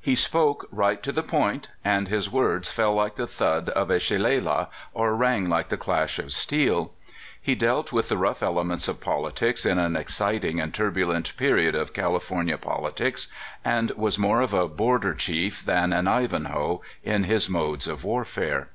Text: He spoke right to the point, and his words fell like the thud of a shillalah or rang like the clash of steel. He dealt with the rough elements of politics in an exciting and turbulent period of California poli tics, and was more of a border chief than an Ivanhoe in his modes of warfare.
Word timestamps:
He 0.00 0.14
spoke 0.14 0.68
right 0.70 1.02
to 1.02 1.10
the 1.10 1.24
point, 1.24 1.66
and 1.84 2.06
his 2.06 2.30
words 2.30 2.70
fell 2.70 2.94
like 2.94 3.16
the 3.16 3.26
thud 3.26 3.70
of 3.70 3.90
a 3.90 3.98
shillalah 3.98 4.68
or 4.92 5.16
rang 5.16 5.48
like 5.50 5.68
the 5.68 5.76
clash 5.76 6.20
of 6.20 6.32
steel. 6.32 6.92
He 7.42 7.56
dealt 7.56 7.90
with 7.92 8.08
the 8.08 8.16
rough 8.16 8.40
elements 8.40 8.86
of 8.86 9.00
politics 9.00 9.66
in 9.66 9.80
an 9.80 9.96
exciting 9.96 10.60
and 10.60 10.72
turbulent 10.72 11.36
period 11.36 11.74
of 11.74 11.92
California 11.92 12.56
poli 12.56 12.92
tics, 12.92 13.26
and 13.64 13.90
was 13.96 14.16
more 14.16 14.42
of 14.42 14.54
a 14.54 14.68
border 14.68 15.12
chief 15.12 15.64
than 15.66 15.92
an 15.92 16.06
Ivanhoe 16.06 16.80
in 17.02 17.24
his 17.24 17.48
modes 17.48 17.88
of 17.88 18.04
warfare. 18.04 18.68